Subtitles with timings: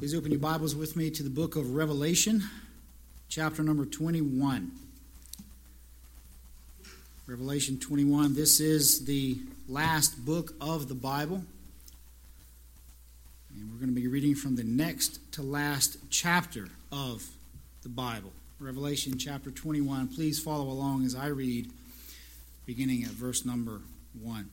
[0.00, 2.42] Please open your Bibles with me to the book of Revelation,
[3.28, 4.72] chapter number 21.
[7.26, 8.34] Revelation 21.
[8.34, 9.36] This is the
[9.68, 11.42] last book of the Bible.
[13.54, 17.28] And we're going to be reading from the next to last chapter of
[17.82, 18.32] the Bible.
[18.58, 20.08] Revelation chapter 21.
[20.08, 21.70] Please follow along as I read,
[22.64, 23.82] beginning at verse number
[24.22, 24.48] 1.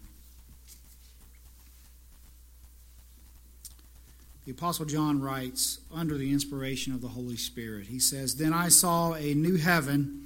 [4.48, 8.70] The Apostle John writes, under the inspiration of the Holy Spirit, he says, Then I
[8.70, 10.24] saw a new heaven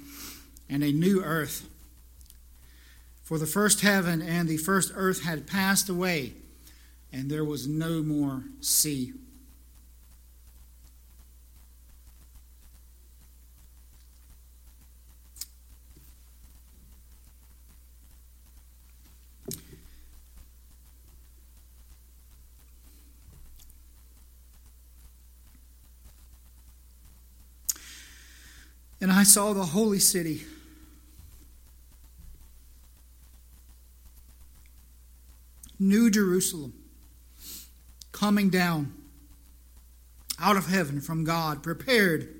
[0.70, 1.68] and a new earth.
[3.24, 6.34] For the first heaven and the first earth had passed away,
[7.12, 9.12] and there was no more sea.
[29.22, 30.42] I saw the holy city.
[35.78, 36.74] New Jerusalem
[38.10, 38.92] coming down
[40.40, 42.34] out of heaven from God, prepared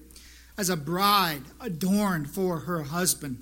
[0.59, 3.39] as a bride adorned for her husband.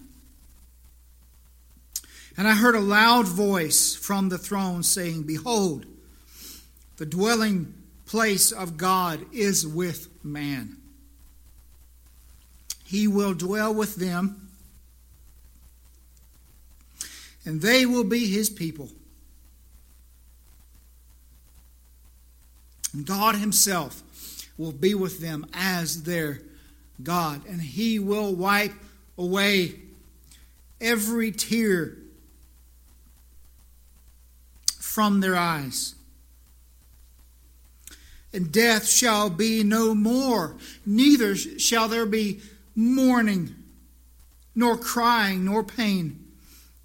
[2.36, 5.86] And I heard a loud voice from the throne saying, Behold,
[6.98, 7.72] the dwelling
[8.04, 10.76] place of God is with man.
[12.90, 14.48] He will dwell with them,
[17.44, 18.88] and they will be his people.
[22.92, 24.02] And God Himself
[24.58, 26.40] will be with them as their
[27.00, 28.74] God, and He will wipe
[29.16, 29.76] away
[30.80, 31.96] every tear
[34.80, 35.94] from their eyes.
[38.32, 42.40] And death shall be no more, neither shall there be
[42.80, 43.54] mourning,
[44.54, 46.26] nor crying, nor pain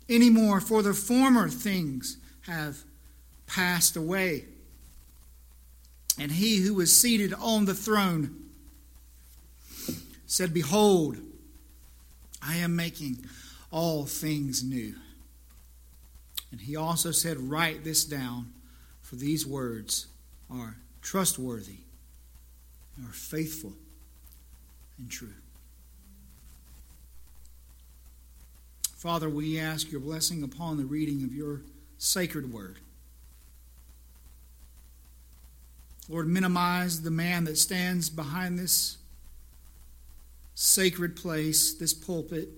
[0.10, 2.84] anymore, for the former things have
[3.48, 4.46] passed away.
[6.20, 8.46] And he who was seated on the throne
[10.26, 11.18] said, Behold,
[12.42, 13.26] I am making
[13.72, 14.96] all things new.
[16.52, 18.54] And he also said, Write this down,
[19.02, 20.08] for these words
[20.50, 21.80] are trustworthy,
[23.04, 23.74] are faithful,
[24.98, 25.34] and true.
[28.96, 31.62] Father, we ask your blessing upon the reading of your
[31.98, 32.80] sacred word.
[36.08, 38.98] Lord, minimize the man that stands behind this
[40.54, 42.50] sacred place, this pulpit,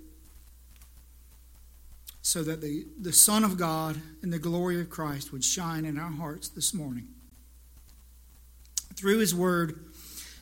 [2.22, 5.98] so that the, the Son of God and the glory of Christ would shine in
[5.98, 7.08] our hearts this morning.
[8.96, 9.80] Through his word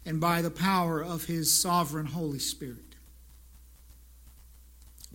[0.05, 2.94] and by the power of his sovereign Holy Spirit.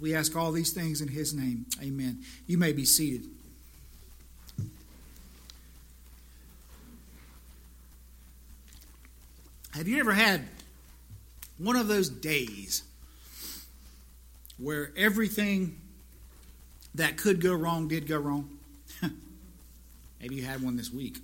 [0.00, 1.66] We ask all these things in His name.
[1.82, 2.20] Amen.
[2.46, 3.28] You may be seated.
[9.72, 10.42] Have you ever had
[11.58, 12.82] one of those days
[14.58, 15.80] where everything
[16.94, 18.58] that could go wrong did go wrong?
[20.20, 21.18] Maybe you had one this week.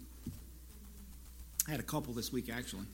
[1.66, 2.86] I had a couple this week, actually.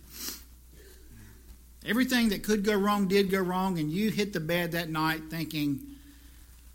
[1.85, 5.23] Everything that could go wrong did go wrong, and you hit the bed that night
[5.31, 5.81] thinking,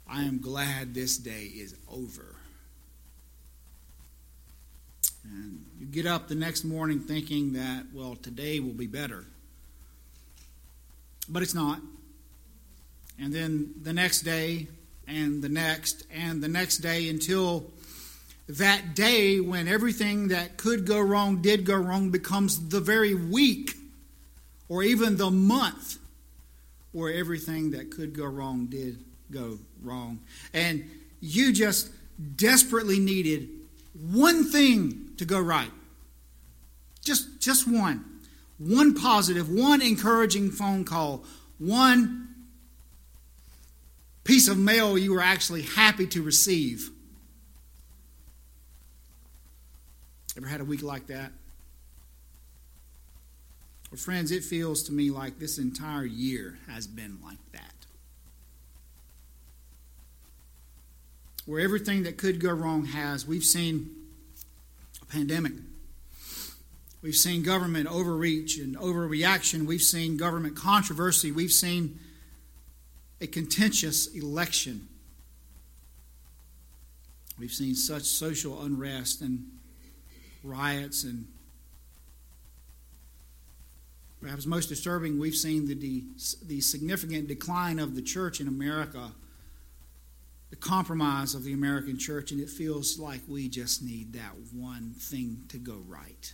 [0.08, 2.36] I am glad this day is over.
[5.24, 9.26] And you get up the next morning thinking that, well, today will be better.
[11.30, 11.80] But it's not.
[13.20, 14.68] And then the next day,
[15.08, 17.72] and the next, and the next day until
[18.50, 23.77] that day when everything that could go wrong did go wrong becomes the very week
[24.70, 25.98] or even the month
[26.92, 30.20] where everything that could go wrong did go wrong.
[30.54, 30.90] And
[31.20, 31.90] you just
[32.36, 33.50] desperately needed
[34.12, 35.72] one thing to go right.
[37.04, 38.04] Just, just one.
[38.58, 41.24] One positive, one encouraging phone call,
[41.60, 42.28] one
[44.24, 46.90] piece of mail you were actually happy to receive.
[50.36, 51.32] Ever had a week like that?
[53.92, 57.74] Well, friends, it feels to me like this entire year has been like that.
[61.46, 63.26] Where everything that could go wrong has.
[63.26, 63.90] We've seen
[65.02, 65.54] a pandemic.
[67.02, 69.66] We've seen government overreach and overreaction.
[69.66, 71.32] We've seen government controversy.
[71.32, 72.00] We've seen
[73.22, 74.90] a contentious election.
[77.40, 79.46] We've seen such social unrest and
[80.44, 81.28] riots and
[84.22, 86.06] perhaps most disturbing, we've seen the, de-
[86.46, 89.12] the significant decline of the church in America,
[90.50, 94.94] the compromise of the American church, and it feels like we just need that one
[94.98, 96.34] thing to go right.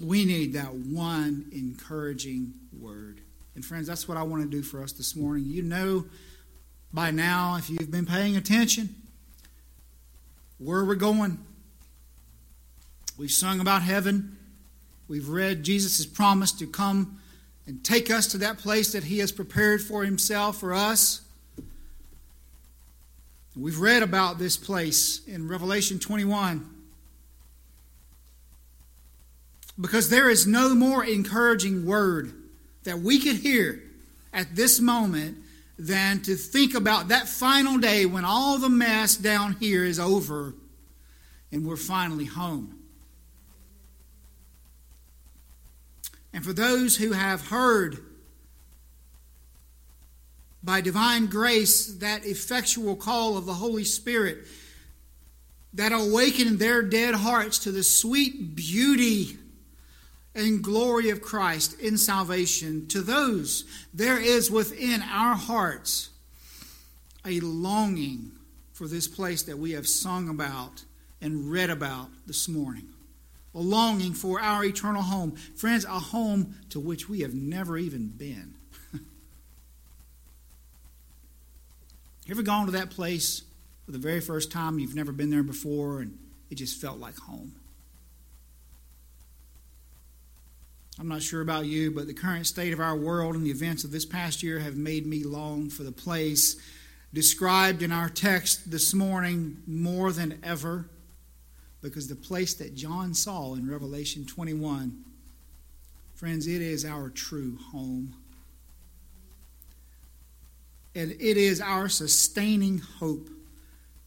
[0.00, 3.20] We need that one encouraging word.
[3.54, 5.44] And, friends, that's what I want to do for us this morning.
[5.46, 6.04] You know
[6.92, 8.94] by now, if you've been paying attention,
[10.58, 11.38] where we're going.
[13.18, 14.36] We've sung about heaven.
[15.08, 17.18] We've read Jesus' promise to come
[17.66, 21.22] and take us to that place that he has prepared for himself for us.
[23.56, 26.68] We've read about this place in Revelation 21.
[29.80, 32.34] Because there is no more encouraging word
[32.84, 33.82] that we could hear
[34.32, 35.38] at this moment
[35.78, 40.54] than to think about that final day when all the mess down here is over
[41.50, 42.75] and we're finally home.
[46.36, 47.96] And for those who have heard
[50.62, 54.46] by divine grace that effectual call of the Holy Spirit
[55.72, 59.38] that awakened their dead hearts to the sweet beauty
[60.34, 66.10] and glory of Christ in salvation, to those there is within our hearts
[67.24, 68.32] a longing
[68.74, 70.84] for this place that we have sung about
[71.22, 72.90] and read about this morning.
[73.56, 75.32] A longing for our eternal home.
[75.32, 78.54] Friends, a home to which we have never even been.
[78.92, 79.00] you
[82.30, 83.42] ever gone to that place
[83.86, 84.78] for the very first time?
[84.78, 86.18] You've never been there before and
[86.50, 87.54] it just felt like home.
[90.98, 93.84] I'm not sure about you, but the current state of our world and the events
[93.84, 96.56] of this past year have made me long for the place
[97.14, 100.90] described in our text this morning more than ever.
[101.82, 105.04] Because the place that John saw in Revelation 21,
[106.14, 108.14] friends, it is our true home.
[110.94, 113.28] And it is our sustaining hope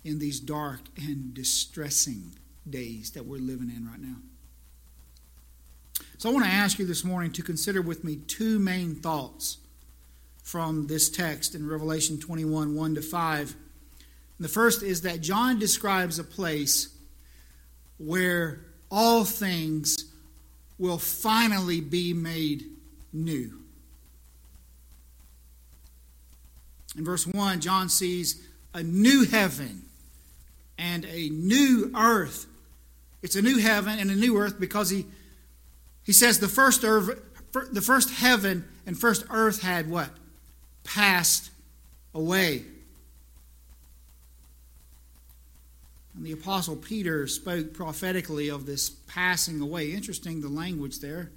[0.04, 2.34] in these dark and distressing
[2.68, 4.16] days that we're living in right now.
[6.18, 9.60] So I want to ask you this morning to consider with me two main thoughts
[10.44, 13.56] from this text in Revelation 21 1 to 5.
[14.38, 16.90] And the first is that John describes a place
[18.00, 20.06] where all things
[20.80, 22.66] will finally be made
[23.14, 23.60] new.
[26.98, 28.42] In verse 1, John sees
[28.74, 29.84] a new heaven
[30.78, 32.48] and a new earth.
[33.22, 35.06] It's a new heaven and a new earth because he
[36.04, 37.22] he says the first earth,
[37.72, 40.10] the first heaven and first earth had what?
[40.84, 41.52] Passed
[42.16, 42.64] away.
[46.16, 49.92] And the Apostle Peter spoke prophetically of this passing away.
[49.92, 51.32] Interesting, the language there.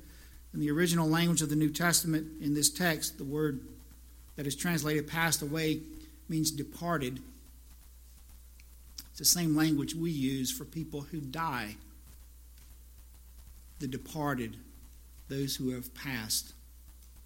[0.55, 3.61] In the original language of the New Testament, in this text, the word
[4.37, 5.81] that is translated passed away
[6.29, 7.21] means departed.
[9.11, 11.77] It's the same language we use for people who die
[13.83, 14.57] the departed,
[15.29, 16.53] those who have passed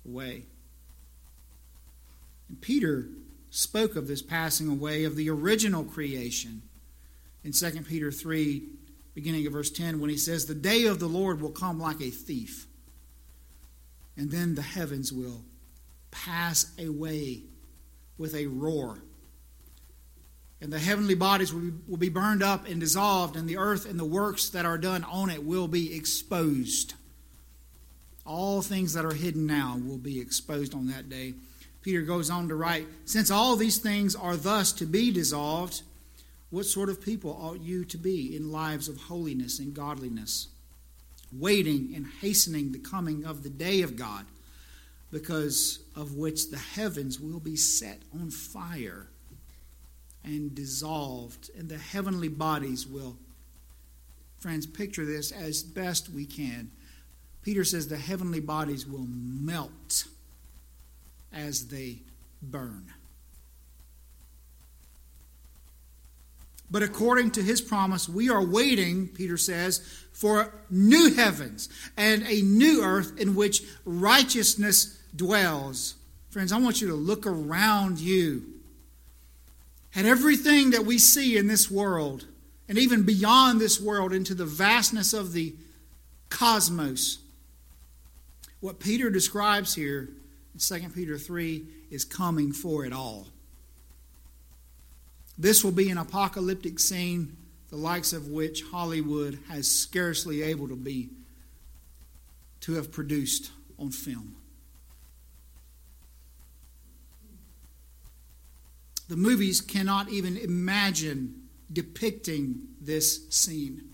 [0.07, 0.43] away.
[2.49, 3.09] And Peter
[3.51, 6.63] spoke of this passing away of the original creation
[7.47, 8.63] in 2 Peter 3,
[9.15, 12.03] beginning of verse 10, when he says, The day of the Lord will come like
[12.03, 12.67] a thief,
[14.17, 15.45] and then the heavens will
[16.11, 17.45] pass away
[18.19, 18.99] with a roar
[20.61, 23.89] and the heavenly bodies will be, will be burned up and dissolved, and the earth
[23.89, 26.95] and the works that are done on it will be exposed.
[28.25, 31.35] All things that are hidden now will be exposed on that day.
[31.83, 35.83] Peter goes on to write Since all these things are thus to be dissolved,
[36.57, 40.49] what sort of people ought you to be in lives of holiness and godliness,
[41.31, 44.25] waiting and hastening the coming of the day of God,
[45.11, 49.07] because of which the heavens will be set on fire
[50.25, 53.19] and dissolved, and the heavenly bodies will.
[54.39, 56.71] Friends, picture this as best we can.
[57.43, 60.07] Peter says the heavenly bodies will melt
[61.35, 61.99] as they
[62.41, 62.95] burn.
[66.71, 69.79] But according to his promise, we are waiting, Peter says,
[70.13, 75.95] for new heavens and a new earth in which righteousness dwells.
[76.31, 78.45] Friends, I want you to look around you
[79.95, 82.27] at everything that we see in this world,
[82.69, 85.55] and even beyond this world into the vastness of the
[86.29, 87.19] cosmos,
[88.61, 90.09] what Peter describes here
[90.53, 93.29] in 2 Peter 3 is coming for it all.
[95.39, 97.37] This will be an apocalyptic scene
[97.69, 101.11] the likes of which Hollywood has scarcely able to be
[102.61, 104.37] to have produced on film.
[109.09, 113.91] The movies cannot even imagine depicting this scene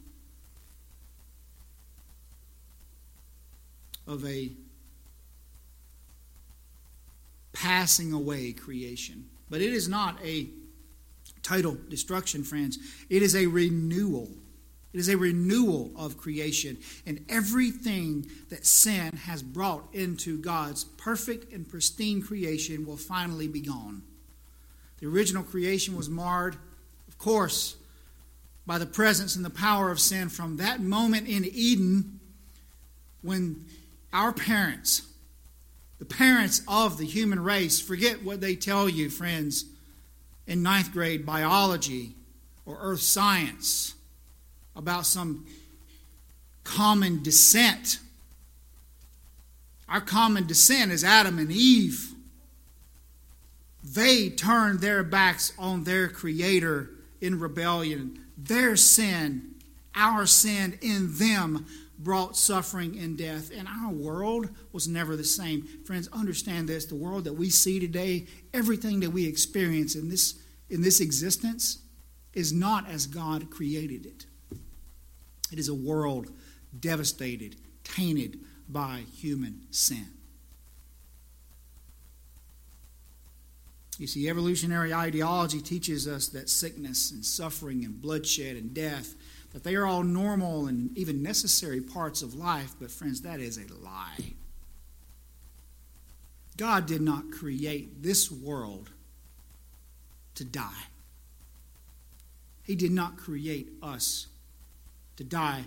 [4.06, 4.52] of a
[7.52, 9.28] passing away creation.
[9.50, 10.48] But it is not a
[11.42, 12.78] total destruction, friends.
[13.08, 14.28] It is a renewal.
[14.92, 16.78] It is a renewal of creation.
[17.06, 23.60] And everything that sin has brought into God's perfect and pristine creation will finally be
[23.60, 24.02] gone.
[24.98, 26.56] The original creation was marred,
[27.08, 27.76] of course,
[28.66, 32.20] by the presence and the power of sin from that moment in Eden
[33.22, 33.64] when
[34.12, 35.02] our parents,
[35.98, 39.64] the parents of the human race, forget what they tell you, friends,
[40.46, 42.14] in ninth grade biology
[42.66, 43.94] or earth science
[44.74, 45.46] about some
[46.64, 47.98] common descent.
[49.88, 52.12] Our common descent is Adam and Eve
[53.82, 58.20] they turned their backs on their Creator in rebellion.
[58.38, 59.56] Their sin,
[59.94, 61.66] our sin in them,
[61.98, 63.50] brought suffering and death.
[63.56, 65.62] And our world was never the same.
[65.84, 70.40] Friends, understand this the world that we see today, everything that we experience in this,
[70.68, 71.78] in this existence,
[72.34, 74.26] is not as God created it.
[75.52, 76.30] It is a world
[76.78, 80.08] devastated, tainted by human sin.
[83.98, 89.14] You see, evolutionary ideology teaches us that sickness and suffering and bloodshed and death,
[89.52, 93.58] that they are all normal and even necessary parts of life, but friends, that is
[93.58, 94.34] a lie.
[96.56, 98.90] God did not create this world
[100.34, 100.86] to die.
[102.64, 104.28] He did not create us
[105.16, 105.64] to die.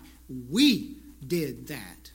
[0.49, 2.11] We did that.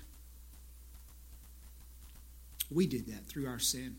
[2.70, 3.96] We did that through our sin.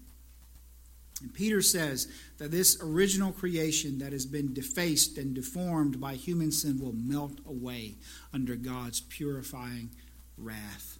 [1.21, 6.51] And Peter says that this original creation that has been defaced and deformed by human
[6.51, 7.95] sin will melt away
[8.33, 9.91] under God's purifying
[10.37, 10.97] wrath.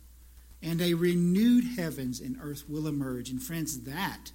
[0.62, 3.30] And a renewed heavens and earth will emerge.
[3.30, 4.32] And friends, that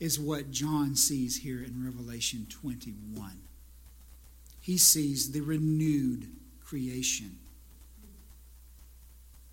[0.00, 3.42] is what John sees here in Revelation 21.
[4.60, 6.26] He sees the renewed
[6.64, 7.38] creation.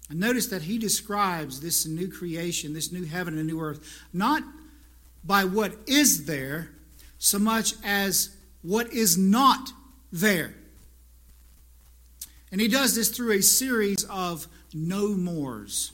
[0.10, 4.42] And notice that he describes this new creation, this new heaven and new earth, not
[5.24, 6.70] by what is there
[7.18, 9.72] so much as what is not
[10.12, 10.54] there.
[12.52, 15.92] And he does this through a series of no mores.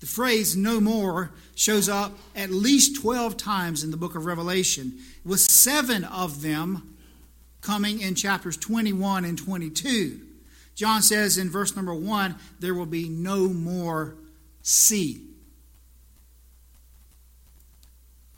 [0.00, 4.98] The phrase no more shows up at least 12 times in the book of Revelation,
[5.24, 6.96] with seven of them
[7.60, 10.20] coming in chapters 21 and 22.
[10.74, 14.16] John says in verse number 1 there will be no more
[14.62, 15.29] sea.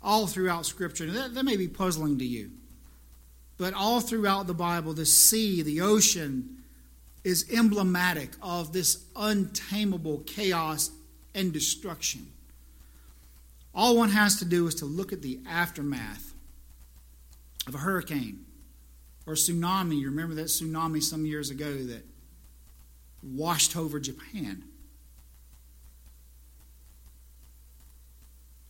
[0.03, 1.11] All throughout Scripture.
[1.11, 2.51] That, that may be puzzling to you.
[3.59, 6.63] But all throughout the Bible, the sea, the ocean,
[7.25, 10.91] is emblematic of this untamable chaos
[11.35, 12.27] and destruction.
[13.75, 16.35] All one has to do is to look at the aftermath
[17.67, 18.45] of a hurricane
[19.27, 20.01] or tsunami.
[20.01, 22.05] You remember that tsunami some years ago that
[23.23, 24.65] washed over Japan?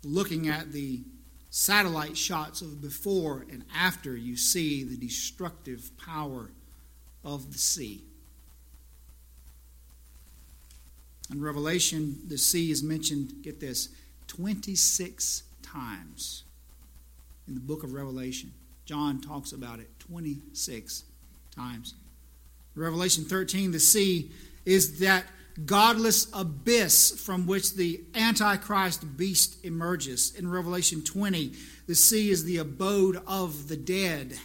[0.04, 1.00] Looking at the
[1.52, 6.50] satellite shots of before and after, you see the destructive power
[7.22, 8.02] of the sea.
[11.30, 13.90] In Revelation, the sea is mentioned, get this,
[14.28, 16.44] 26 times
[17.46, 18.50] in the book of Revelation.
[18.86, 21.04] John talks about it 26
[21.54, 21.94] times.
[22.74, 24.30] Revelation 13, the sea
[24.64, 25.26] is that
[25.66, 30.34] godless abyss from which the Antichrist beast emerges.
[30.34, 31.52] In Revelation 20,
[31.86, 34.38] the sea is the abode of the dead.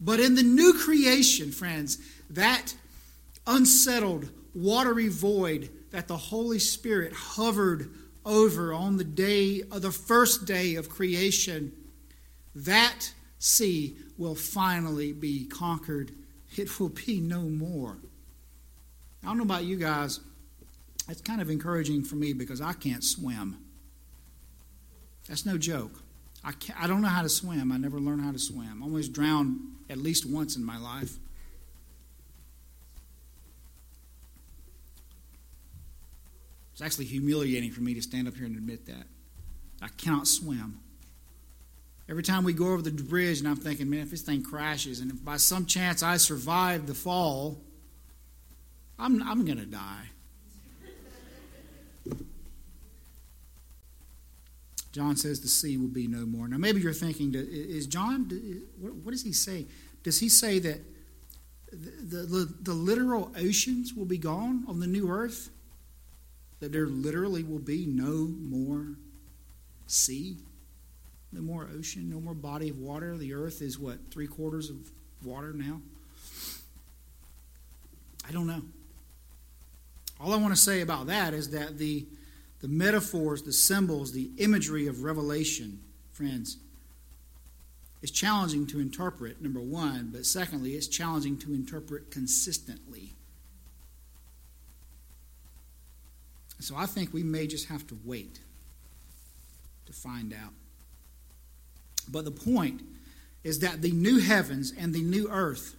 [0.00, 1.98] But in the new creation, friends,
[2.30, 2.74] that
[3.46, 7.90] unsettled, watery void that the Holy Spirit hovered
[8.24, 11.72] over on the day of the first day of creation,
[12.54, 16.12] that sea will finally be conquered.
[16.56, 17.98] It will be no more.
[19.22, 20.20] I don't know about you guys.
[21.08, 23.58] It's kind of encouraging for me because I can't swim.
[25.28, 26.02] That's no joke.
[26.44, 27.70] I, I don't know how to swim.
[27.70, 28.82] I never learned how to swim.
[28.82, 31.16] I always drowned at least once in my life.
[36.72, 39.04] It's actually humiliating for me to stand up here and admit that.
[39.80, 40.80] I cannot swim.
[42.08, 45.00] Every time we go over the bridge, and I'm thinking, man, if this thing crashes,
[45.00, 47.60] and if by some chance I survive the fall,
[49.02, 50.08] I'm, I'm going to die.
[54.92, 56.46] John says the sea will be no more.
[56.46, 58.30] Now, maybe you're thinking, is John,
[58.78, 59.66] what does he say?
[60.02, 60.80] Does he say that
[61.72, 65.48] the, the, the literal oceans will be gone on the new earth?
[66.60, 68.86] That there literally will be no more
[69.86, 70.36] sea,
[71.32, 73.16] no more ocean, no more body of water?
[73.16, 74.76] The earth is what, three quarters of
[75.24, 75.80] water now?
[78.28, 78.62] I don't know.
[80.22, 82.06] All I want to say about that is that the
[82.62, 85.80] the metaphors, the symbols, the imagery of Revelation,
[86.12, 86.58] friends,
[88.00, 93.14] is challenging to interpret, number one, but secondly, it's challenging to interpret consistently.
[96.60, 98.38] So I think we may just have to wait
[99.86, 100.52] to find out.
[102.08, 102.82] But the point
[103.42, 105.74] is that the new heavens and the new earth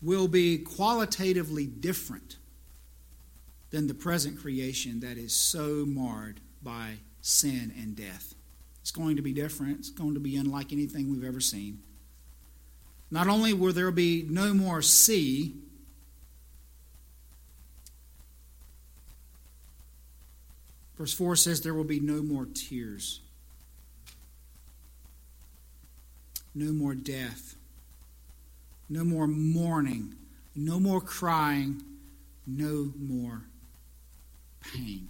[0.00, 2.36] will be qualitatively different
[3.72, 8.34] than the present creation that is so marred by sin and death.
[8.82, 9.78] It's going to be different.
[9.78, 11.80] It's going to be unlike anything we've ever seen.
[13.10, 15.54] Not only will there be no more sea,
[20.98, 23.20] verse 4 says there will be no more tears,
[26.54, 27.54] no more death,
[28.88, 30.14] no more mourning,
[30.54, 31.82] no more crying,
[32.46, 33.42] no more
[34.72, 35.08] pain.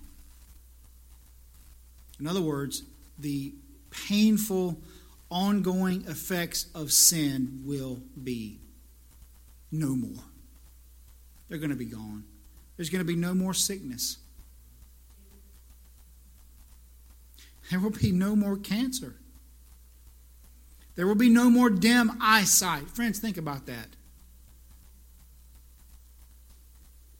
[2.18, 2.82] In other words,
[3.18, 3.52] the
[3.90, 4.78] painful,
[5.30, 8.58] ongoing effects of sin will be
[9.70, 10.24] no more.
[11.48, 12.24] They're going to be gone.
[12.76, 14.18] There's going to be no more sickness.
[17.70, 19.14] There will be no more cancer.
[20.94, 22.88] There will be no more dim eyesight.
[22.90, 23.88] Friends, think about that.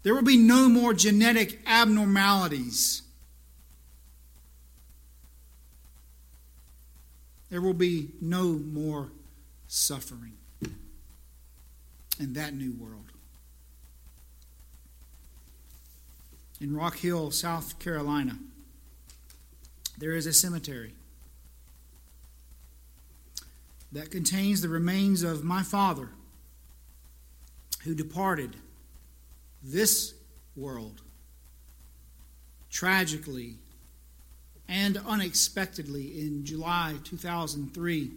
[0.02, 3.02] There will be no more genetic abnormalities.
[7.50, 9.10] There will be no more
[9.68, 10.38] suffering
[12.18, 13.12] in that new world.
[16.60, 18.38] In Rock Hill, South Carolina,
[19.98, 20.94] there is a cemetery
[23.92, 26.08] that contains the remains of my father
[27.84, 28.56] who departed
[29.62, 30.14] this
[30.56, 31.02] world
[32.70, 33.56] tragically
[34.68, 38.10] and unexpectedly in July 2003.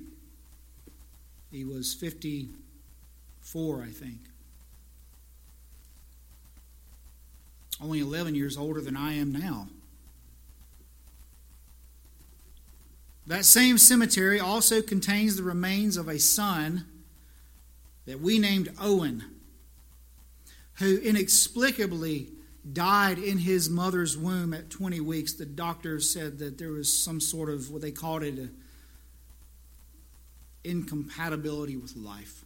[1.51, 4.19] He was 54, I think.
[7.81, 9.67] Only 11 years older than I am now.
[13.27, 16.85] That same cemetery also contains the remains of a son
[18.05, 19.34] that we named Owen
[20.75, 22.29] who inexplicably
[22.71, 25.33] died in his mother's womb at 20 weeks.
[25.33, 28.49] The doctors said that there was some sort of what they called it a
[30.63, 32.43] incompatibility with life.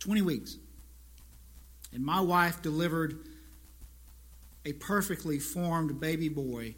[0.00, 0.56] 20 weeks.
[1.92, 3.18] And my wife delivered
[4.64, 6.74] a perfectly formed baby boy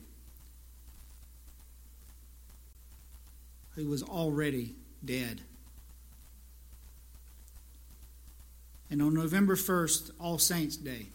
[3.75, 5.40] who was already dead.
[8.90, 11.09] And on November 1st, All Saints Day,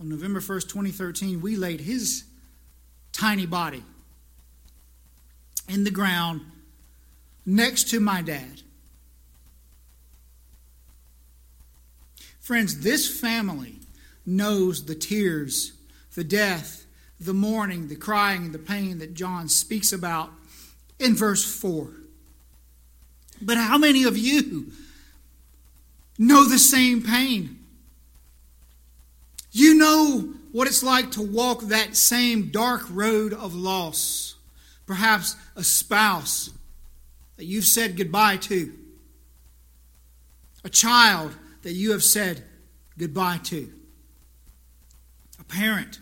[0.00, 2.24] on November 1st, 2013, we laid his
[3.12, 3.84] tiny body
[5.68, 6.40] in the ground
[7.46, 8.62] next to my dad.
[12.40, 13.76] Friends, this family
[14.26, 15.72] knows the tears,
[16.14, 16.84] the death,
[17.20, 20.30] the mourning, the crying, the pain that John speaks about
[20.98, 21.88] in verse 4.
[23.40, 24.72] But how many of you
[26.18, 27.58] know the same pain.
[29.50, 34.36] You know what it's like to walk that same dark road of loss.
[34.86, 36.50] Perhaps a spouse
[37.36, 38.72] that you've said goodbye to,
[40.64, 42.44] a child that you have said
[42.98, 43.72] goodbye to,
[45.40, 45.98] a parent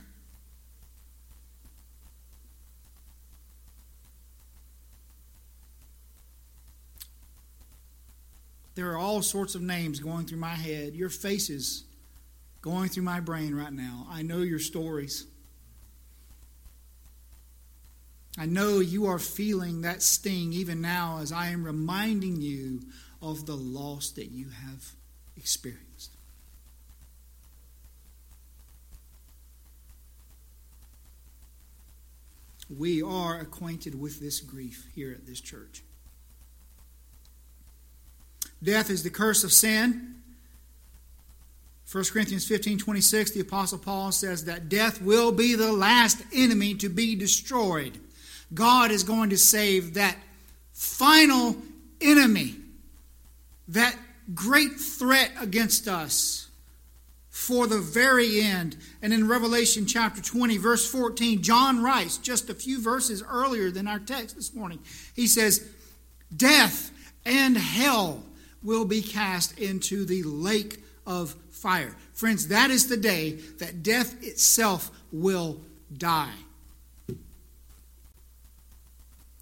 [8.74, 10.94] There are all sorts of names going through my head.
[10.94, 11.85] Your faces
[12.62, 14.06] going through my brain right now.
[14.11, 15.26] I know your stories.
[18.38, 22.80] I know you are feeling that sting even now as I am reminding you
[23.20, 24.92] of the loss that you have
[25.37, 25.90] experienced.
[32.70, 35.83] we are acquainted with this grief here at this church.
[38.62, 40.11] Death is the curse of sin.
[41.90, 46.75] 1 Corinthians 15 26, the Apostle Paul says that death will be the last enemy
[46.75, 47.99] to be destroyed.
[48.55, 50.16] God is going to save that
[50.73, 51.57] final
[52.01, 52.57] enemy,
[53.68, 53.96] that
[54.35, 56.49] great threat against us
[57.29, 58.77] for the very end.
[59.03, 63.88] And in Revelation chapter 20, verse 14, John writes, just a few verses earlier than
[63.88, 64.79] our text this morning,
[65.14, 65.68] he says,
[66.37, 66.92] Death
[67.25, 68.23] and hell
[68.62, 71.96] will be cast into the lake of fire.
[72.12, 75.61] Friends, that is the day that death itself will
[75.96, 76.35] die.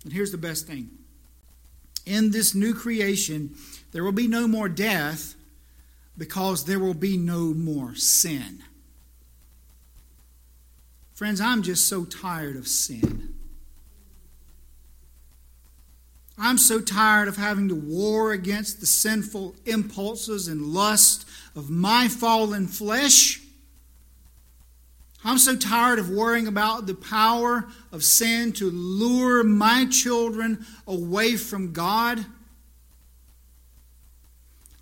[0.04, 0.90] And here's the best thing
[2.08, 3.54] in this new creation,
[3.92, 5.34] there will be no more death
[6.16, 8.64] because there will be no more sin.
[11.14, 13.34] Friends, I'm just so tired of sin.
[16.40, 22.06] I'm so tired of having to war against the sinful impulses and lust of my
[22.06, 23.40] fallen flesh.
[25.24, 31.36] I'm so tired of worrying about the power of sin to lure my children away
[31.36, 32.24] from God.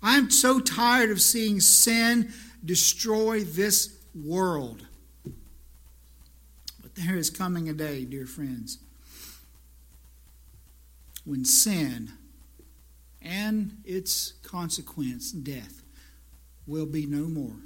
[0.01, 2.31] I'm so tired of seeing sin
[2.63, 4.85] destroy this world.
[5.23, 8.77] But there is coming a day, dear friends,
[11.27, 12.09] when sin
[13.21, 15.83] and its consequence, death,
[16.65, 17.57] will be no more.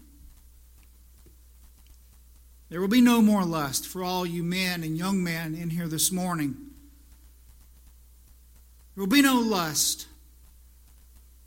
[2.69, 5.87] There will be no more lust for all you men and young men in here
[5.87, 6.55] this morning.
[8.95, 10.07] There will be no lust.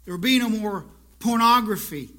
[0.04, 0.84] There will be no more
[1.18, 2.10] pornography.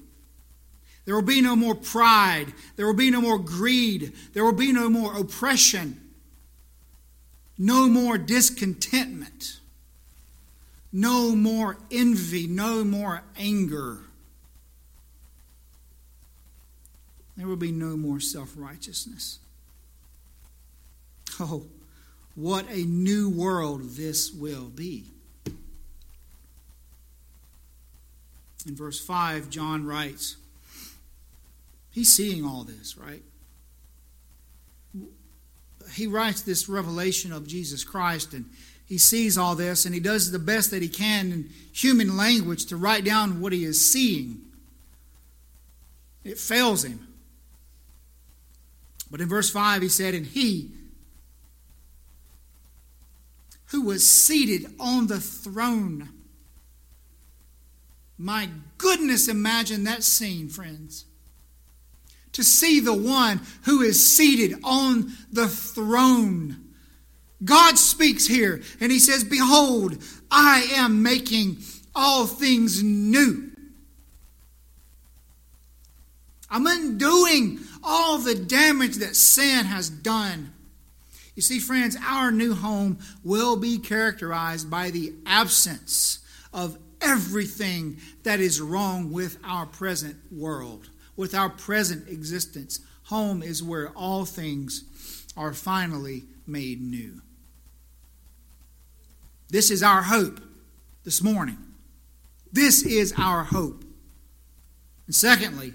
[1.06, 2.52] There will be no more pride.
[2.74, 4.12] There will be no more greed.
[4.34, 6.00] There will be no more oppression.
[7.56, 9.55] No more discontentment
[10.96, 13.98] no more envy, no more anger.
[17.36, 19.38] There will be no more self righteousness.
[21.38, 21.66] Oh,
[22.34, 25.04] what a new world this will be.
[28.66, 30.36] In verse 5, John writes,
[31.90, 33.22] he's seeing all this, right?
[35.92, 38.46] He writes this revelation of Jesus Christ and
[38.86, 42.66] he sees all this and he does the best that he can in human language
[42.66, 44.40] to write down what he is seeing.
[46.24, 47.06] It fails him.
[49.10, 50.70] But in verse 5, he said, And he
[53.66, 56.08] who was seated on the throne.
[58.16, 61.04] My goodness, imagine that scene, friends.
[62.32, 66.65] To see the one who is seated on the throne
[67.44, 71.58] God speaks here and he says, Behold, I am making
[71.94, 73.50] all things new.
[76.50, 80.52] I'm undoing all the damage that sin has done.
[81.34, 86.20] You see, friends, our new home will be characterized by the absence
[86.52, 92.80] of everything that is wrong with our present world, with our present existence.
[93.04, 94.84] Home is where all things
[95.36, 97.20] are finally made new.
[99.48, 100.40] This is our hope
[101.04, 101.58] this morning.
[102.52, 103.84] This is our hope.
[105.06, 105.72] And secondly,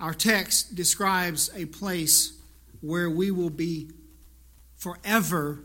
[0.00, 2.38] our text describes a place
[2.80, 3.90] where we will be
[4.76, 5.60] forever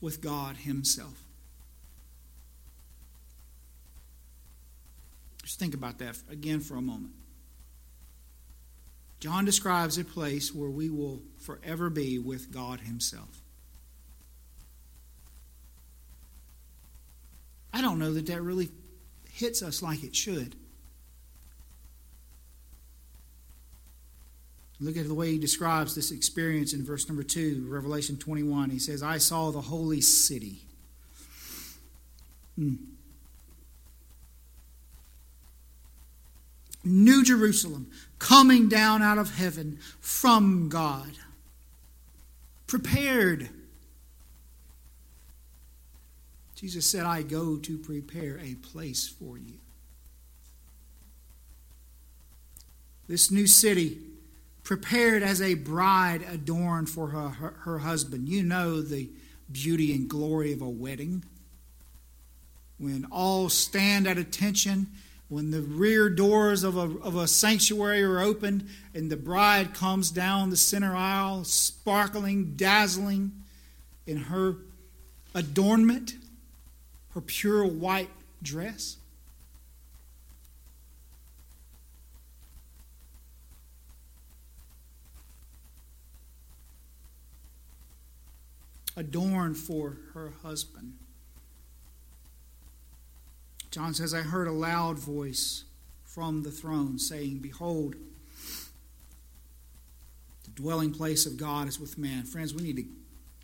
[0.00, 1.22] with God Himself.
[5.42, 7.12] Just think about that again for a moment.
[9.20, 13.43] John describes a place where we will forever be with God Himself.
[17.74, 18.70] I don't know that that really
[19.32, 20.54] hits us like it should.
[24.80, 28.70] Look at the way he describes this experience in verse number 2, Revelation 21.
[28.70, 30.60] He says, I saw the holy city.
[32.56, 32.74] Hmm.
[36.84, 41.10] New Jerusalem coming down out of heaven from God,
[42.68, 43.48] prepared
[46.54, 49.54] Jesus said, I go to prepare a place for you.
[53.06, 53.98] This new city,
[54.64, 58.28] prepared as a bride adorned for her, her, her, husband.
[58.28, 59.10] You know the
[59.52, 61.22] beauty and glory of a wedding.
[62.78, 64.86] When all stand at attention,
[65.28, 70.10] when the rear doors of a, of a sanctuary are opened and the bride comes
[70.10, 73.32] down the center aisle, sparkling, dazzling
[74.06, 74.56] in her
[75.34, 76.14] adornment,
[77.14, 78.10] her pure white
[78.42, 78.96] dress.
[88.96, 90.94] Adorned for her husband.
[93.70, 95.64] John says, I heard a loud voice
[96.04, 97.96] from the throne saying, Behold,
[100.44, 102.24] the dwelling place of God is with man.
[102.24, 102.84] Friends, we need to,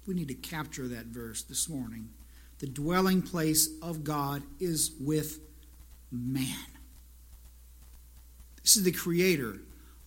[0.06, 2.10] we need to capture that verse this morning.
[2.60, 5.40] The dwelling place of God is with
[6.12, 6.66] man.
[8.62, 9.56] This is the creator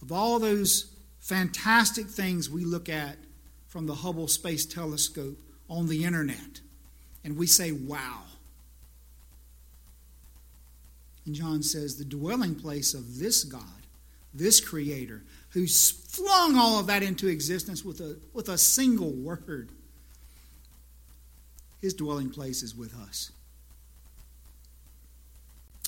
[0.02, 3.18] of all those fantastic things we look at
[3.68, 5.38] from the Hubble Space Telescope
[5.68, 6.62] on the internet.
[7.24, 8.22] And we say, wow.
[11.26, 13.64] And John says, the dwelling place of this God,
[14.34, 19.72] this Creator, who's flung all of that into existence with a, with a single word,
[21.84, 23.30] his dwelling place is with us.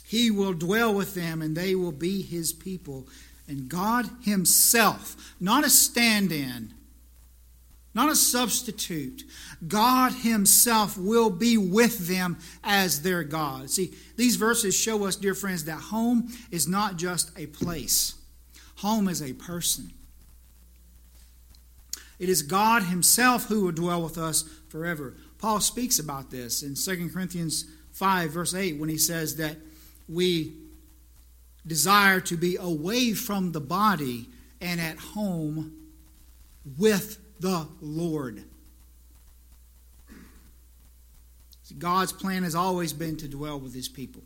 [0.06, 3.08] He will dwell with them, and they will be his people.
[3.48, 6.74] And God Himself, not a stand in,
[7.94, 9.24] not a substitute.
[9.66, 13.70] God Himself will be with them as their God.
[13.70, 18.16] See, these verses show us, dear friends, that home is not just a place,
[18.78, 19.92] home is a person.
[22.20, 25.16] It is God Himself who will dwell with us forever.
[25.46, 29.56] Paul speaks about this in 2 Corinthians 5, verse 8, when he says that
[30.10, 30.54] we
[31.68, 34.28] desire to be away from the body
[34.60, 35.72] and at home
[36.80, 38.44] with the Lord.
[41.78, 44.24] God's plan has always been to dwell with his people.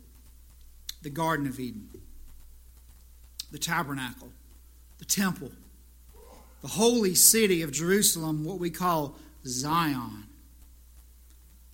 [1.02, 1.90] The Garden of Eden,
[3.52, 4.32] the tabernacle,
[4.96, 5.52] the temple,
[6.62, 10.24] the holy city of Jerusalem, what we call Zion,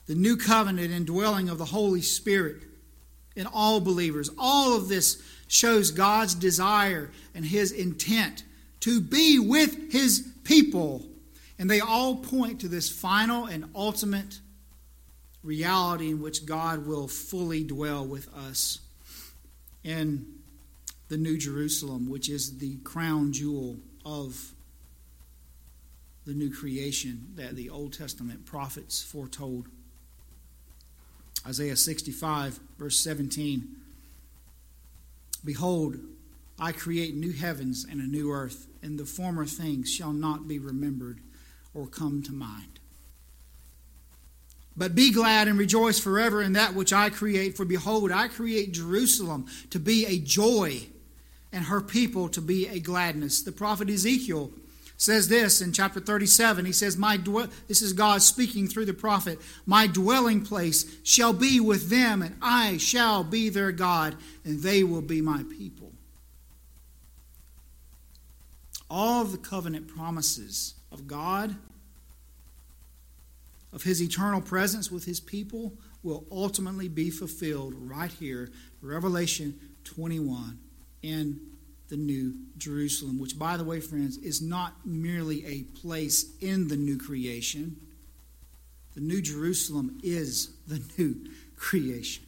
[0.07, 2.63] the new covenant and dwelling of the Holy Spirit
[3.35, 4.31] in all believers.
[4.39, 8.45] All of this shows God's desire and his intent
[8.81, 11.07] to be with his people
[11.59, 14.41] and they all point to this final and ultimate
[15.43, 18.81] reality in which God will fully dwell with us
[19.83, 20.27] in
[21.09, 24.53] the New Jerusalem, which is the crown jewel of
[26.27, 29.69] the new creation that the Old Testament prophets foretold.
[31.47, 33.69] Isaiah 65, verse 17
[35.45, 35.97] Behold,
[36.59, 40.59] I create new heavens and a new earth, and the former things shall not be
[40.59, 41.21] remembered
[41.73, 42.81] or come to mind.
[44.77, 48.73] But be glad and rejoice forever in that which I create, for behold, I create
[48.73, 50.81] Jerusalem to be a joy
[51.53, 53.43] and her people to be a gladness.
[53.43, 54.51] The prophet Ezekiel
[54.97, 56.65] says this in chapter 37.
[56.65, 59.39] He says, My dwe- This is God speaking through the prophet.
[59.67, 64.83] My dwelling place shall be with them, and I shall be their God, and they
[64.85, 65.93] will be my people.
[68.89, 71.57] All of the covenant promises of God,
[73.73, 80.59] of his eternal presence with his people, will ultimately be fulfilled right here, Revelation 21,
[81.03, 81.41] in
[81.89, 86.77] the New Jerusalem, which, by the way, friends, is not merely a place in the
[86.77, 87.77] new creation.
[88.95, 91.17] The New Jerusalem is the new
[91.57, 92.25] creation.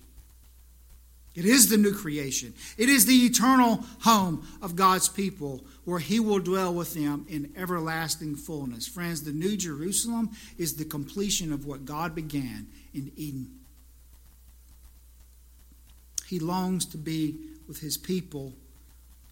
[1.34, 2.52] It is the new creation.
[2.76, 7.52] It is the eternal home of God's people where He will dwell with them in
[7.56, 8.88] everlasting fullness.
[8.88, 13.50] Friends, the New Jerusalem is the completion of what God began in Eden.
[16.26, 17.36] He longs to be
[17.68, 18.54] with His people.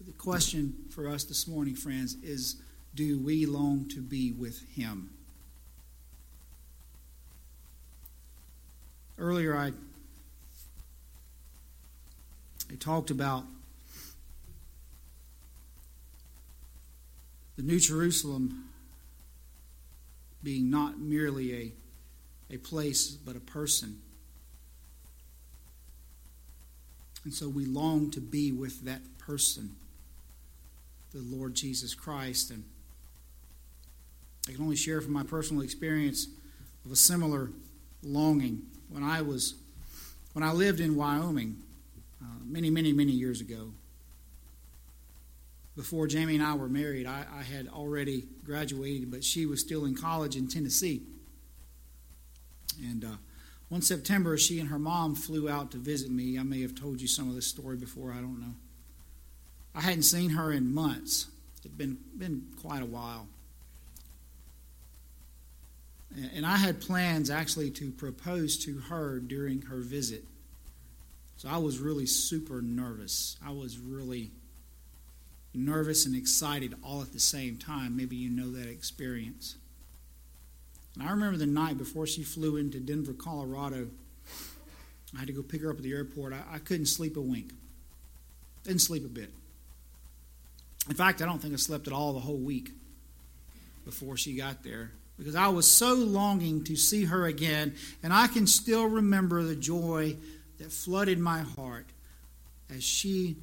[0.07, 2.61] The question for us this morning, friends, is
[2.95, 5.09] do we long to be with Him?
[9.17, 9.73] Earlier, I
[12.69, 13.43] they talked about
[17.57, 18.69] the New Jerusalem
[20.41, 23.99] being not merely a, a place, but a person.
[27.25, 29.75] And so we long to be with that person,
[31.13, 32.51] the Lord Jesus Christ.
[32.51, 32.63] And
[34.47, 36.27] I can only share from my personal experience
[36.85, 37.51] of a similar
[38.03, 38.61] longing.
[38.89, 39.55] When I was
[40.33, 41.57] when I lived in Wyoming,
[42.21, 43.71] uh, many, many, many years ago.
[45.75, 49.85] Before Jamie and I were married, I, I had already graduated, but she was still
[49.85, 51.03] in college in Tennessee.
[52.83, 53.17] And uh,
[53.69, 56.39] One September, she and her mom flew out to visit me.
[56.39, 58.55] I may have told you some of this story before, I don't know.
[59.77, 61.27] I hadn't seen her in months.
[61.59, 63.27] It'd been, been quite a while.
[66.33, 70.23] And I had plans actually to propose to her during her visit.
[71.37, 73.37] So I was really super nervous.
[73.45, 74.31] I was really
[75.53, 77.95] nervous and excited all at the same time.
[77.95, 79.57] Maybe you know that experience.
[80.95, 83.89] And I remember the night before she flew into Denver, Colorado,
[85.15, 86.33] I had to go pick her up at the airport.
[86.33, 87.51] I, I couldn't sleep a wink.
[88.63, 89.29] Didn't sleep a bit.
[90.89, 92.71] In fact, I don't think I slept at all the whole week
[93.85, 98.27] before she got there because I was so longing to see her again, and I
[98.27, 100.15] can still remember the joy
[100.59, 101.87] that flooded my heart
[102.69, 103.37] as she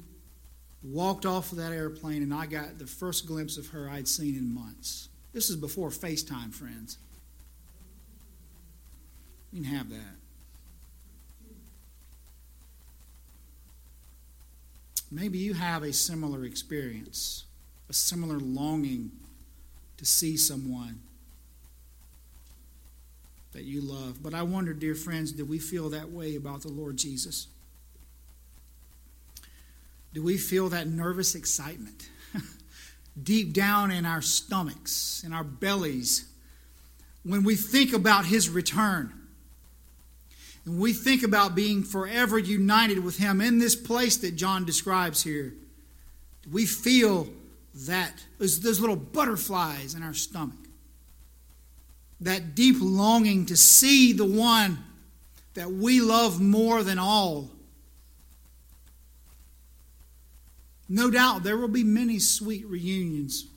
[0.83, 4.35] walked off of that airplane and I got the first glimpse of her I'd seen
[4.35, 5.09] in months.
[5.33, 6.97] This is before FaceTime, friends.
[9.51, 10.15] You can have that.
[15.15, 17.45] Maybe you have a similar experience,
[17.89, 19.11] a similar longing
[19.95, 20.99] to see someone
[23.53, 24.21] that you love.
[24.21, 27.47] But I wonder, dear friends, do we feel that way about the Lord Jesus?
[30.13, 32.09] Do we feel that nervous excitement
[33.23, 36.25] deep down in our stomachs, in our bellies,
[37.23, 39.13] when we think about his return?
[40.65, 45.23] And we think about being forever united with him in this place that John describes
[45.23, 45.53] here.
[46.51, 47.27] We feel
[47.87, 50.65] that, those, little butterflies in our stomach?
[52.21, 54.79] that deep longing to see the one
[55.53, 57.49] that we love more than all.
[60.87, 63.47] No doubt there will be many sweet reunions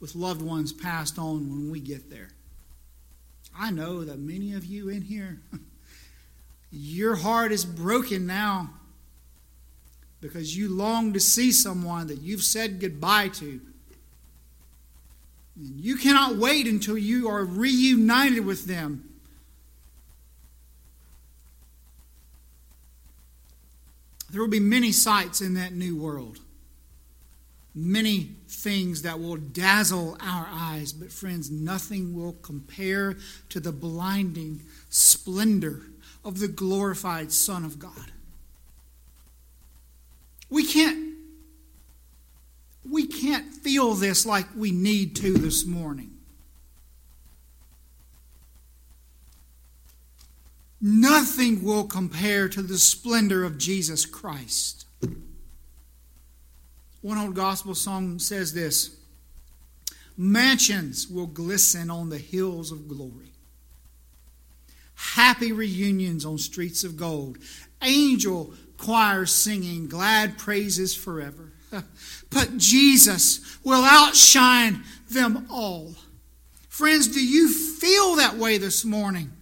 [0.00, 2.30] with loved ones passed on when we get there.
[3.56, 5.40] I know that many of you in here,
[6.70, 8.70] your heart is broken now
[10.20, 13.60] because you long to see someone that you've said goodbye to
[15.60, 19.04] you cannot wait until you are reunited with them.
[24.30, 26.38] There will be many sights in that new world,
[27.74, 33.16] many things that will dazzle our eyes, but friends, nothing will compare
[33.48, 35.82] to the blinding splendor
[36.24, 38.12] of the glorified Son of God.
[40.50, 41.08] We can't
[42.88, 46.18] we can't feel this like we need to this morning.
[50.80, 54.86] Nothing will compare to the splendor of Jesus Christ.
[57.02, 58.96] One old gospel song says this
[60.16, 63.27] Mansions will glisten on the hills of glory,
[64.98, 67.38] happy reunions on streets of gold,
[67.82, 71.52] angel choirs singing glad praises forever.
[72.30, 75.94] But Jesus will outshine them all.
[76.68, 79.32] Friends, do you feel that way this morning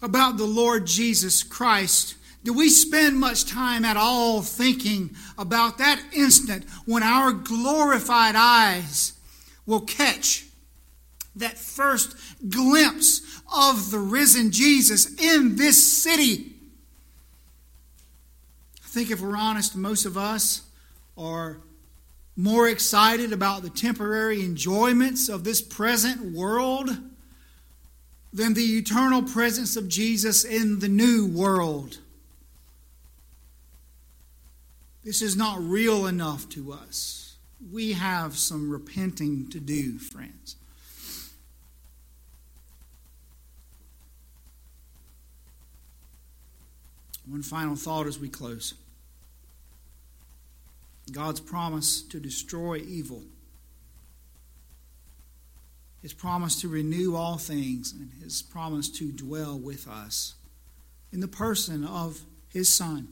[0.00, 2.14] about the Lord Jesus Christ?
[2.42, 9.12] Do we spend much time at all thinking about that instant when our glorified eyes
[9.66, 10.45] will catch
[11.36, 12.16] that first
[12.48, 16.52] glimpse of the risen Jesus in this city?
[18.84, 20.62] I think if we're honest, most of us
[21.16, 21.58] are
[22.36, 26.90] more excited about the temporary enjoyments of this present world
[28.32, 31.98] than the eternal presence of Jesus in the new world.
[35.04, 37.36] This is not real enough to us.
[37.72, 40.56] We have some repenting to do, friends.
[47.28, 48.74] One final thought as we close.
[51.12, 53.22] God's promise to destroy evil,
[56.02, 60.34] His promise to renew all things, and His promise to dwell with us
[61.12, 63.08] in the person of His Son.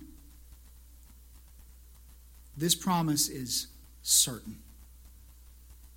[2.57, 3.69] This promise is
[4.03, 4.59] certain.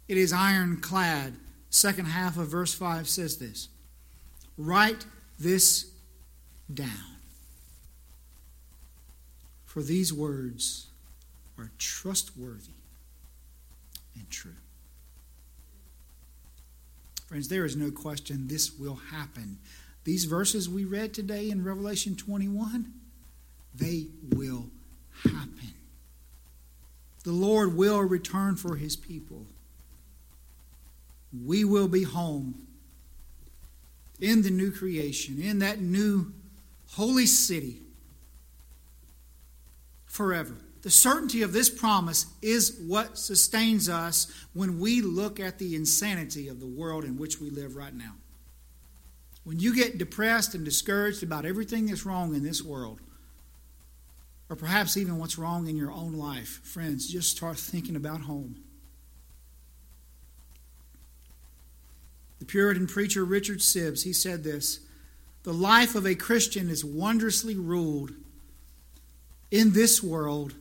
[0.08, 1.36] It is ironclad.
[1.70, 3.70] Second half of verse 5 says this
[4.58, 5.06] Write
[5.40, 5.92] this
[6.74, 7.17] down.
[9.78, 10.88] For these words
[11.56, 12.72] are trustworthy
[14.16, 14.56] and true.
[17.28, 19.60] Friends, there is no question this will happen.
[20.04, 22.92] These verses we read today in Revelation 21,
[23.76, 24.66] they will
[25.24, 25.76] happen.
[27.24, 29.46] The Lord will return for his people.
[31.46, 32.66] We will be home.
[34.20, 36.34] in the new creation, in that new
[36.88, 37.82] holy city
[40.18, 40.58] forever.
[40.82, 46.48] The certainty of this promise is what sustains us when we look at the insanity
[46.48, 48.16] of the world in which we live right now.
[49.44, 53.00] When you get depressed and discouraged about everything that's wrong in this world,
[54.50, 58.58] or perhaps even what's wrong in your own life, friends, just start thinking about home.
[62.40, 64.80] The Puritan preacher Richard Sibbes, he said this
[65.44, 68.14] The life of a Christian is wondrously ruled
[69.52, 70.54] in this world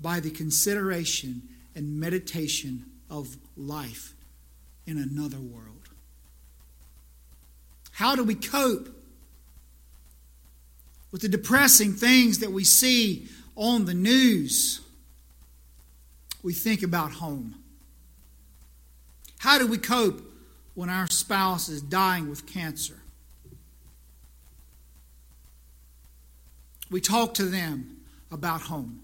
[0.00, 1.42] by the consideration
[1.74, 4.14] and meditation of life
[4.86, 5.88] in another world.
[7.92, 8.88] How do we cope
[11.12, 14.80] with the depressing things that we see on the news?
[16.42, 17.54] We think about home.
[19.38, 20.20] How do we cope
[20.74, 22.98] when our spouse is dying with cancer?
[26.90, 28.01] We talk to them
[28.32, 29.02] about home.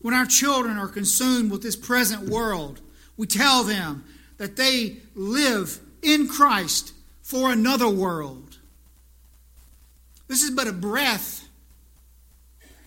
[0.00, 2.80] When our children are consumed with this present world,
[3.16, 4.04] we tell them
[4.38, 8.56] that they live in Christ for another world.
[10.26, 11.46] This is but a breath,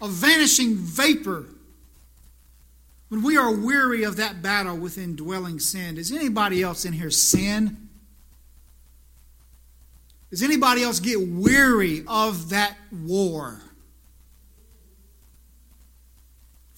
[0.01, 1.45] a vanishing vapor.
[3.09, 7.11] When we are weary of that battle with indwelling sin, does anybody else in here
[7.11, 7.89] sin?
[10.31, 13.61] Does anybody else get weary of that war?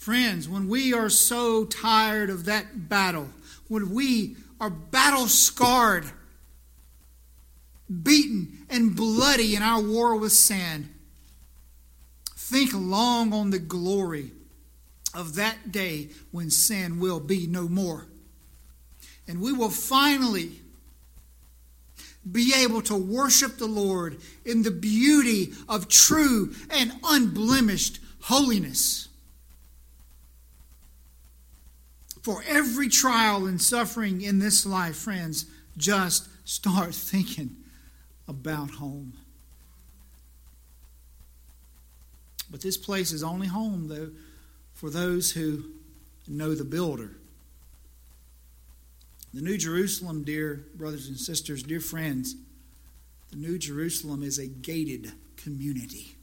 [0.05, 3.27] Friends, when we are so tired of that battle,
[3.67, 6.05] when we are battle scarred,
[8.03, 10.93] beaten, and bloody in our war with sin,
[12.35, 14.29] think long on the glory
[15.15, 18.05] of that day when sin will be no more.
[19.27, 20.61] And we will finally
[22.31, 29.07] be able to worship the Lord in the beauty of true and unblemished holiness.
[32.25, 35.45] For every trial and suffering in this life, friends,
[35.77, 37.55] just start thinking
[38.27, 39.13] about home.
[42.49, 44.09] But this place is only home, though,
[44.73, 45.65] for those who
[46.27, 47.11] know the builder.
[49.31, 52.35] The New Jerusalem, dear brothers and sisters, dear friends,
[53.29, 56.15] the New Jerusalem is a gated community.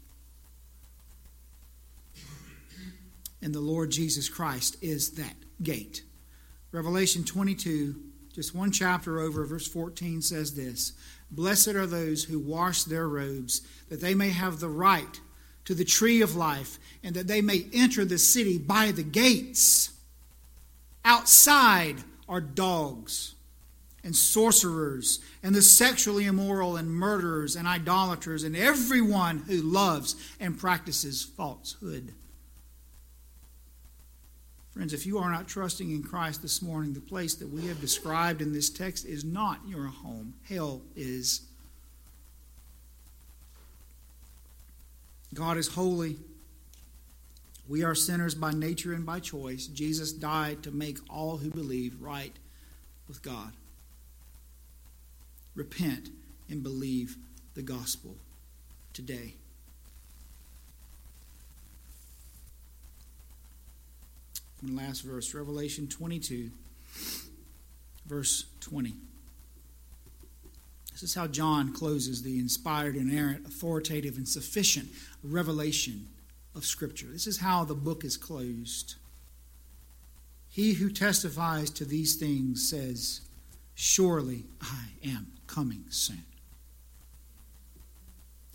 [3.40, 6.02] And the Lord Jesus Christ is that gate.
[6.72, 7.96] Revelation 22,
[8.32, 10.92] just one chapter over, verse 14 says this
[11.30, 15.20] Blessed are those who wash their robes, that they may have the right
[15.64, 19.90] to the tree of life, and that they may enter the city by the gates.
[21.04, 21.96] Outside
[22.28, 23.34] are dogs
[24.04, 30.58] and sorcerers and the sexually immoral and murderers and idolaters and everyone who loves and
[30.58, 32.12] practices falsehood.
[34.74, 37.80] Friends, if you are not trusting in Christ this morning, the place that we have
[37.80, 40.32] described in this text is not your home.
[40.48, 41.42] Hell is.
[45.34, 46.16] God is holy.
[47.68, 49.66] We are sinners by nature and by choice.
[49.66, 52.34] Jesus died to make all who believe right
[53.08, 53.52] with God.
[55.54, 56.08] Repent
[56.48, 57.16] and believe
[57.54, 58.16] the gospel
[58.94, 59.34] today.
[64.62, 66.50] One last verse, Revelation 22,
[68.06, 68.94] verse 20.
[70.92, 74.88] This is how John closes the inspired, inerrant, authoritative, and sufficient
[75.24, 76.06] revelation
[76.54, 77.06] of Scripture.
[77.06, 78.94] This is how the book is closed.
[80.48, 83.22] He who testifies to these things says,
[83.74, 86.24] Surely I am coming soon.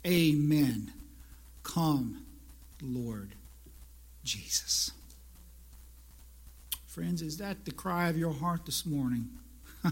[0.06, 0.94] Amen.
[1.64, 2.24] Come,
[2.82, 3.32] Lord
[4.24, 4.92] Jesus.
[6.98, 9.30] Friends, is that the cry of your heart this morning?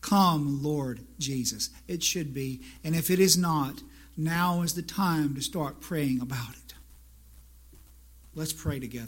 [0.00, 1.70] Come, Lord Jesus.
[1.86, 2.60] It should be.
[2.82, 3.84] And if it is not,
[4.16, 6.74] now is the time to start praying about it.
[8.34, 9.06] Let's pray together.